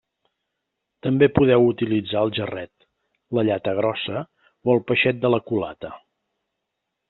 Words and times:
També 1.07 1.27
podeu 1.39 1.65
utilitzar 1.73 2.23
el 2.27 2.33
jarret, 2.39 2.73
la 3.39 3.45
llata 3.51 3.77
grossa 3.83 4.25
o 4.25 4.75
el 4.79 4.85
peixet 4.89 5.23
de 5.27 5.35
la 5.37 5.45
culata. 5.51 5.97